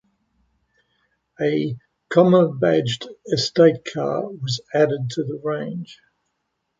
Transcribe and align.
A 1.39 1.75
Commer-badged 2.09 3.07
estate 3.31 3.85
car 3.93 4.31
was 4.31 4.59
added 4.73 5.11
to 5.11 5.21
the 5.23 5.39
range. 5.43 5.99